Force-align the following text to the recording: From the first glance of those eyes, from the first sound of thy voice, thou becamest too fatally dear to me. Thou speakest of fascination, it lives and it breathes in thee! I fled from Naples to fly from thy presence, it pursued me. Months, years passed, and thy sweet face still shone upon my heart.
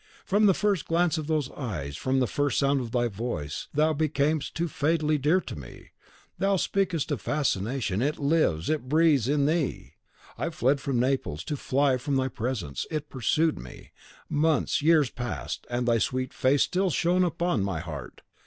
From 0.25 0.47
the 0.47 0.55
first 0.55 0.85
glance 0.85 1.19
of 1.19 1.27
those 1.27 1.51
eyes, 1.51 1.95
from 1.95 2.19
the 2.19 2.25
first 2.25 2.57
sound 2.57 2.81
of 2.81 2.89
thy 2.89 3.07
voice, 3.07 3.67
thou 3.71 3.93
becamest 3.93 4.55
too 4.55 4.67
fatally 4.67 5.19
dear 5.19 5.39
to 5.41 5.55
me. 5.55 5.91
Thou 6.39 6.55
speakest 6.55 7.11
of 7.11 7.21
fascination, 7.21 8.01
it 8.01 8.17
lives 8.17 8.67
and 8.67 8.77
it 8.77 8.89
breathes 8.89 9.27
in 9.27 9.45
thee! 9.45 9.93
I 10.39 10.49
fled 10.49 10.81
from 10.81 10.99
Naples 10.99 11.43
to 11.43 11.55
fly 11.55 11.97
from 11.97 12.15
thy 12.15 12.29
presence, 12.29 12.87
it 12.89 13.09
pursued 13.11 13.59
me. 13.59 13.91
Months, 14.27 14.81
years 14.81 15.11
passed, 15.11 15.67
and 15.69 15.87
thy 15.87 15.99
sweet 15.99 16.33
face 16.33 16.63
still 16.63 16.89
shone 16.89 17.23
upon 17.23 17.61
my 17.61 17.79
heart. 17.79 18.21